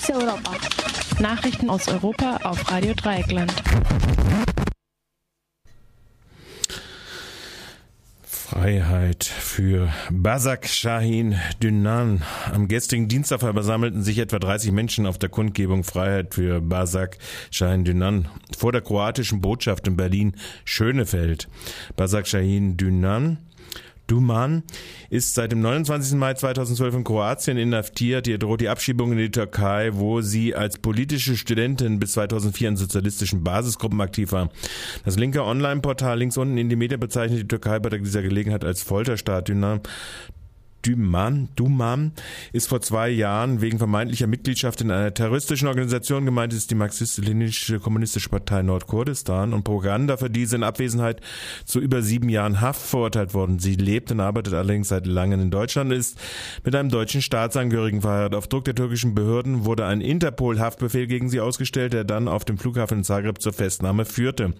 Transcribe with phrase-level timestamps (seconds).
[0.00, 0.52] Fokus Europa.
[1.20, 3.52] Nachrichten aus Europa auf Radio Dreieckland.
[8.22, 12.22] Freiheit für Basak Shahin Dünan.
[12.52, 17.18] Am gestrigen Dienstag versammelten sich etwa 30 Menschen auf der Kundgebung Freiheit für Basak
[17.50, 21.48] Shahin Dünan vor der kroatischen Botschaft in Berlin Schönefeld.
[21.96, 23.38] Basak Shahin Dünan
[24.10, 24.64] Duman
[25.08, 26.18] ist seit dem 29.
[26.18, 28.26] Mai 2012 in Kroatien inhaftiert.
[28.26, 32.76] Ihr droht die Abschiebung in die Türkei, wo sie als politische Studentin bis 2004 in
[32.76, 34.50] sozialistischen Basisgruppen aktiv war.
[35.04, 38.82] Das linke Online-Portal links unten in die Media bezeichnet die Türkei bei dieser Gelegenheit als
[38.82, 39.48] Folterstaat.
[40.82, 42.12] Duman, Duman
[42.52, 47.80] ist vor zwei Jahren wegen vermeintlicher Mitgliedschaft in einer terroristischen Organisation gemeint ist die marxistisch-leninische
[47.80, 51.20] kommunistische Partei Nordkurdistan und Propaganda für diese in Abwesenheit
[51.64, 53.58] zu über sieben Jahren Haft verurteilt worden.
[53.58, 56.18] Sie lebt und arbeitet allerdings seit langem in Deutschland, ist
[56.64, 58.36] mit einem deutschen Staatsangehörigen verheiratet.
[58.36, 62.58] Auf Druck der türkischen Behörden wurde ein Interpol-Haftbefehl gegen sie ausgestellt, der dann auf dem
[62.58, 64.54] Flughafen in Zagreb zur Festnahme führte.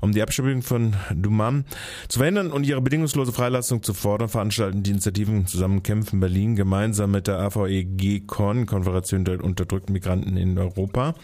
[0.00, 1.64] Um die Abschiebung von Duman
[2.08, 7.12] zu verhindern und ihre bedingungslose Freilassung zu fordern, veranstalten die Initiativen zusammen kämpfen Berlin gemeinsam
[7.12, 11.14] mit der AVEG-CON, Konföderation der unterdrückten Migranten in Europa,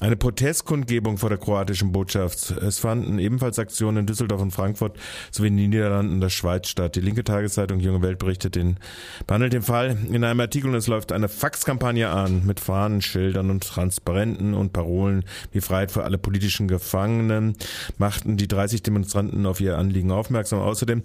[0.00, 2.50] eine Protestkundgebung vor der kroatischen Botschaft.
[2.50, 4.98] Es fanden ebenfalls Aktionen in Düsseldorf und Frankfurt
[5.30, 6.96] sowie in den Niederlanden und der Schweiz statt.
[6.96, 8.78] Die linke Tageszeitung Junge Welt berichtet den,
[9.26, 13.50] behandelt den Fall in einem Artikel und es läuft eine Faxkampagne an mit Fahnen, Schildern
[13.50, 17.56] und Transparenten und Parolen wie Freiheit für alle politischen Gefangenen
[17.98, 20.60] machten die 30 Demonstranten auf ihr Anliegen aufmerksam.
[20.60, 21.02] Außerdem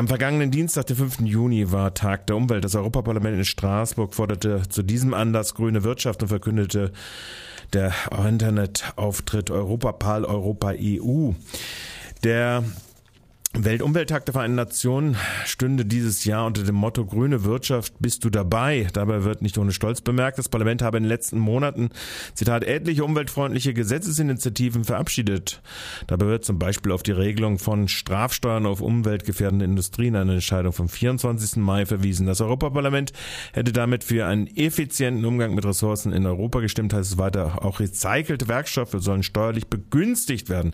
[0.00, 1.20] Am vergangenen Dienstag, den 5.
[1.20, 2.64] Juni, war Tag der Umwelt.
[2.64, 6.90] Das Europaparlament in Straßburg forderte zu diesem Anlass grüne Wirtschaft und verkündete
[7.74, 11.32] der Internetauftritt Europapal Europa EU.
[12.24, 12.64] Der
[13.52, 18.86] Weltumwelttag der Vereinten Nationen stünde dieses Jahr unter dem Motto Grüne Wirtschaft bist du dabei.
[18.92, 21.90] Dabei wird nicht ohne Stolz bemerkt, das Parlament habe in den letzten Monaten,
[22.34, 25.62] Zitat, etliche umweltfreundliche Gesetzesinitiativen verabschiedet.
[26.06, 30.88] Dabei wird zum Beispiel auf die Regelung von Strafsteuern auf umweltgefährdende Industrien eine Entscheidung vom
[30.88, 31.56] 24.
[31.56, 32.28] Mai verwiesen.
[32.28, 33.12] Das Europaparlament
[33.52, 37.64] hätte damit für einen effizienten Umgang mit Ressourcen in Europa gestimmt, heißt es weiter.
[37.64, 40.72] Auch recycelte Werkstoffe sollen steuerlich begünstigt werden.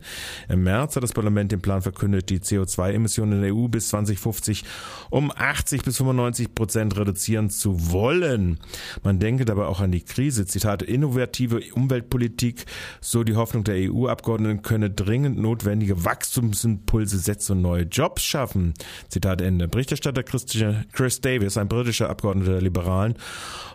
[0.50, 3.88] Im März hat das Parlament den Plan verkündet, die CO CO2-Emissionen in der EU bis
[3.88, 4.65] 2050
[5.10, 8.59] um 80 bis 95 Prozent reduzieren zu wollen.
[9.03, 10.47] Man denke dabei auch an die Krise.
[10.47, 12.66] Zitat, innovative Umweltpolitik,
[13.00, 18.75] so die Hoffnung der EU-Abgeordneten, könne dringend notwendige Wachstumsimpulse setzen und neue Jobs schaffen.
[19.09, 19.69] Zitat Ende.
[19.69, 23.15] Berichterstatter Chris Davis, ein britischer Abgeordneter der Liberalen.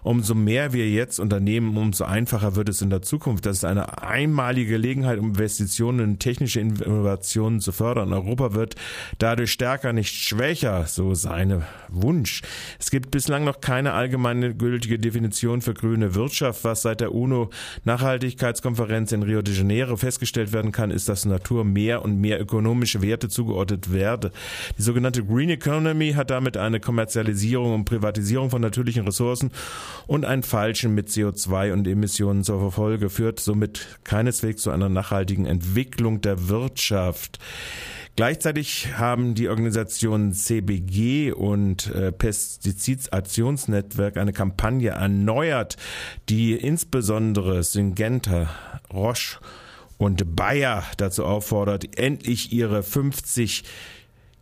[0.03, 3.45] Umso mehr wir jetzt unternehmen, umso einfacher wird es in der Zukunft.
[3.45, 8.13] Das ist eine einmalige Gelegenheit, um Investitionen in technische Innovationen zu fördern.
[8.13, 8.75] Europa wird
[9.19, 12.41] dadurch stärker, nicht schwächer, so seine Wunsch.
[12.79, 16.63] Es gibt bislang noch keine allgemeine gültige Definition für grüne Wirtschaft.
[16.63, 22.03] Was seit der UNO-Nachhaltigkeitskonferenz in Rio de Janeiro festgestellt werden kann, ist, dass Natur mehr
[22.03, 24.31] und mehr ökonomische Werte zugeordnet werde.
[24.77, 29.51] Die sogenannte Green Economy hat damit eine Kommerzialisierung und Privatisierung von natürlichen Ressourcen
[30.07, 35.45] und ein Falschen mit CO2 und Emissionen zur Folge, führt somit keineswegs zu einer nachhaltigen
[35.45, 37.39] Entwicklung der Wirtschaft.
[38.17, 45.77] Gleichzeitig haben die Organisationen CBG und äh, Pestizidaktionsnetzwerk eine Kampagne erneuert,
[46.27, 48.49] die insbesondere Syngenta,
[48.91, 49.39] Roche
[49.97, 53.63] und Bayer dazu auffordert, endlich ihre 50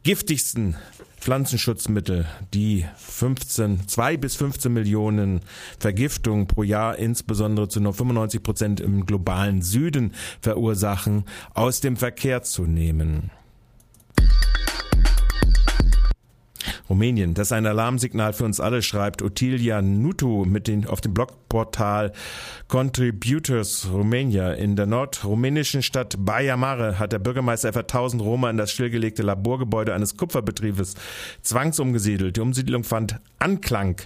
[0.02, 0.76] giftigsten
[1.20, 5.42] Pflanzenschutzmittel, die 15, 2 bis 15 Millionen
[5.78, 12.42] Vergiftungen pro Jahr, insbesondere zu nur 95 Prozent im globalen Süden verursachen, aus dem Verkehr
[12.42, 13.30] zu nehmen.
[16.90, 17.36] Rumänien.
[17.36, 22.12] Das ist ein Alarmsignal für uns alle, schreibt Otilia Nutu mit den, auf dem Blogportal
[22.68, 24.54] Contributors Romania.
[24.54, 29.22] In der nordrumänischen Stadt Baia Mare hat der Bürgermeister etwa 1000 Roma in das stillgelegte
[29.22, 30.96] Laborgebäude eines Kupferbetriebes
[31.44, 32.38] zwangsumgesiedelt.
[32.38, 34.02] Die Umsiedlung fand Anklang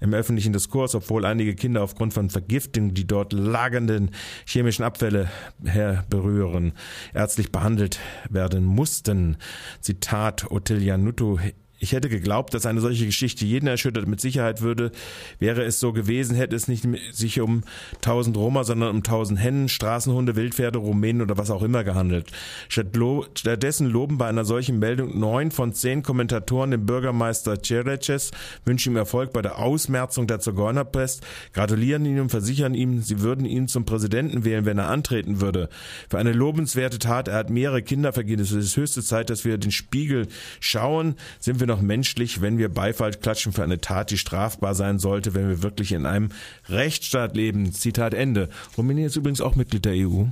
[0.00, 4.12] im öffentlichen Diskurs, obwohl einige Kinder aufgrund von Vergiftung die dort lagernden
[4.46, 5.28] chemischen Abfälle
[5.64, 6.72] herberühren,
[7.14, 7.98] ärztlich behandelt
[8.30, 9.38] werden mussten.
[9.80, 11.38] Zitat Otilia Nutu
[11.80, 14.08] Ich hätte geglaubt, dass eine solche Geschichte jeden erschüttert.
[14.08, 14.90] Mit Sicherheit würde,
[15.38, 17.62] wäre es so gewesen, hätte es nicht sich um
[18.00, 22.26] tausend Roma, sondern um tausend Hennen, Straßenhunde, Wildpferde, Rumänen oder was auch immer gehandelt.
[22.68, 28.32] Stattdessen loben bei einer solchen Meldung neun von zehn Kommentatoren den Bürgermeister Cereces,
[28.64, 33.46] wünschen ihm Erfolg bei der Ausmerzung der Zigeunerpest, gratulieren ihm und versichern ihm, sie würden
[33.46, 35.68] ihn zum Präsidenten wählen, wenn er antreten würde.
[36.10, 38.42] Für eine lobenswerte Tat, er hat mehrere Kinder vergeben.
[38.42, 40.26] Es ist höchste Zeit, dass wir den Spiegel
[40.58, 41.14] schauen.
[41.38, 45.34] Sind wir noch menschlich, wenn wir Beifall klatschen für eine Tat, die strafbar sein sollte,
[45.34, 46.30] wenn wir wirklich in einem
[46.68, 47.72] Rechtsstaat leben?
[47.72, 48.48] Zitat Ende.
[48.76, 50.24] Rumänien ist übrigens auch Mitglied der EU.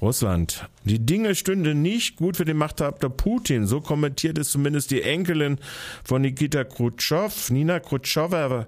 [0.00, 0.66] Russland.
[0.84, 3.66] Die Dinge stünden nicht gut für den Machthaber Putin.
[3.66, 5.58] So kommentiert es zumindest die Enkelin
[6.04, 8.66] von Nikita Khrushchev, Nina Khrushcheva,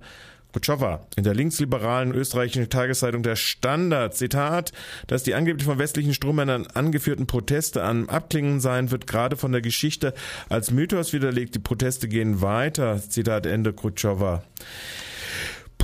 [0.52, 4.14] Kutschowa in der linksliberalen österreichischen Tageszeitung Der Standard.
[4.14, 4.72] Zitat,
[5.06, 9.62] dass die angeblich von westlichen Strommännern angeführten Proteste am Abklingen seien, wird gerade von der
[9.62, 10.14] Geschichte
[10.48, 11.54] als Mythos widerlegt.
[11.54, 13.00] Die Proteste gehen weiter.
[13.00, 14.42] Zitat Ende Kutschowa.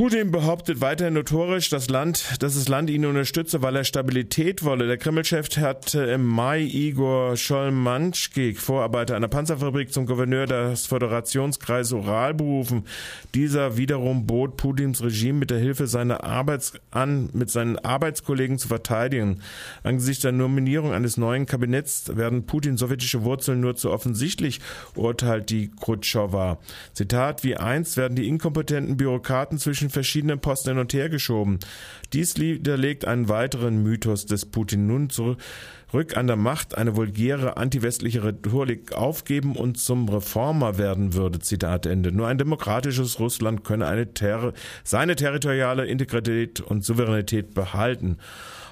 [0.09, 4.87] Putin behauptet weiterhin notorisch, das Land, dass das Land ihn unterstütze, weil er Stabilität wolle.
[4.87, 12.33] Der Kreml-Chef hat im Mai Igor Scholmanschki, Vorarbeiter einer Panzerfabrik, zum Gouverneur des Föderationskreises Ural
[12.33, 12.85] berufen.
[13.35, 18.69] Dieser wiederum bot Putins Regime mit der Hilfe seiner Arbeits an, mit seinen Arbeitskollegen zu
[18.69, 19.43] verteidigen.
[19.83, 24.61] Angesichts der Nominierung eines neuen Kabinetts werden Putins sowjetische Wurzeln nur zu offensichtlich,
[24.95, 26.57] urteilt die Khrushchev.
[26.95, 31.59] Zitat, wie einst werden die inkompetenten Bürokraten zwischen verschiedenen Posten hin und her geschoben.
[32.13, 35.41] Dies widerlegt einen weiteren Mythos des Putin nun zurück
[36.15, 41.39] an der Macht eine vulgäre antiwestliche Rhetorik aufgeben und zum Reformer werden würde.
[41.39, 42.13] Zitat Ende.
[42.13, 44.53] Nur ein demokratisches Russland könne eine Ter
[44.85, 48.19] seine territoriale Integrität und Souveränität behalten.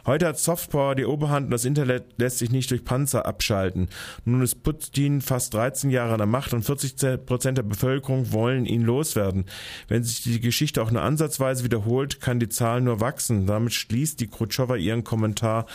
[0.06, 3.88] Heute hat Softpower die Oberhand und das Internet lässt sich nicht durch Panzer abschalten.
[4.24, 8.66] Nun ist Putin fast 13 Jahre an der Macht und 40 Prozent der Bevölkerung wollen
[8.66, 9.46] ihn loswerden.
[9.88, 13.46] Wenn sich die Geschichte auch nur ansatzweise wiederholt, kann die Zahl nur wachsen.
[13.46, 15.66] Damit schließt die Khrushchev ihren Kommentar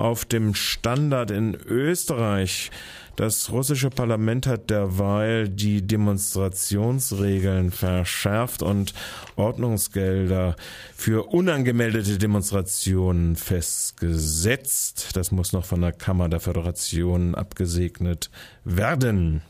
[0.00, 2.70] auf dem Standard in Österreich.
[3.16, 8.94] Das russische Parlament hat derweil die Demonstrationsregeln verschärft und
[9.36, 10.56] Ordnungsgelder
[10.96, 15.10] für unangemeldete Demonstrationen festgesetzt.
[15.16, 18.30] Das muss noch von der Kammer der Föderation abgesegnet
[18.64, 19.42] werden.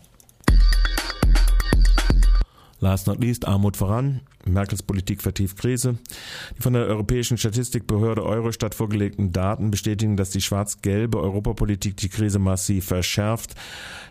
[2.81, 4.23] Last not least, Armut voran.
[4.47, 5.99] Merkels Politik vertieft Krise.
[6.57, 12.39] Die von der Europäischen Statistikbehörde Eurostat vorgelegten Daten bestätigen, dass die schwarz-gelbe Europapolitik die Krise
[12.39, 13.55] massiv verschärft.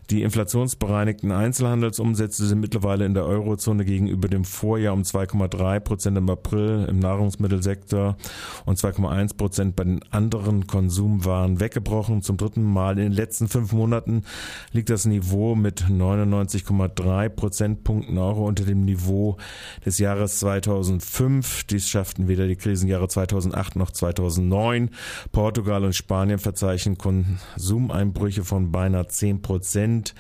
[0.10, 6.30] Die inflationsbereinigten Einzelhandelsumsätze sind mittlerweile in der Eurozone gegenüber dem Vorjahr um 2,3 Prozent im
[6.32, 8.18] April im Nahrungsmittelsektor
[8.66, 12.24] und 2,1 Prozent bei den anderen Konsumwaren weggebrochen.
[12.24, 14.24] Zum dritten Mal in den letzten fünf Monaten
[14.72, 19.38] liegt das Niveau mit 99,3 Prozentpunkten Euro unter dem Niveau
[19.86, 21.64] des Jahres 2005.
[21.66, 24.90] Dies schafften weder die Krisenjahre 2008 noch 2009.
[25.32, 29.70] Portugal und Spanien verzeichnen Konsumeinbrüche von beinahe 10 Prozent.
[29.70, 30.16] Prozent.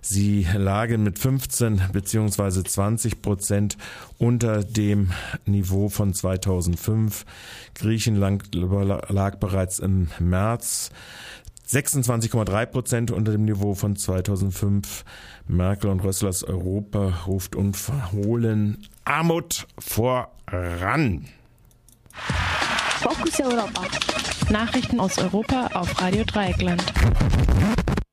[0.00, 2.62] Sie lagen mit 15 bzw.
[2.62, 3.76] 20 Prozent
[4.18, 5.10] unter dem
[5.46, 7.24] Niveau von 2005.
[7.74, 10.90] Griechenland lag bereits im März
[11.68, 15.04] 26,3 Prozent unter dem Niveau von 2005.
[15.46, 21.28] Merkel und Rösslers Europa ruft unverhohlen Armut voran.
[23.02, 23.82] Fokus Europa.
[24.48, 26.82] Nachrichten aus Europa auf Radio Dreieckland.